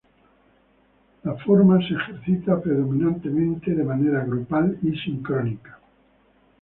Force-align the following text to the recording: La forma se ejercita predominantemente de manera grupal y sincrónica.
La 1.21 1.35
forma 1.35 1.77
se 1.87 1.93
ejercita 1.93 2.59
predominantemente 2.59 3.75
de 3.75 3.83
manera 3.83 4.25
grupal 4.25 4.79
y 4.81 4.97
sincrónica. 4.97 5.77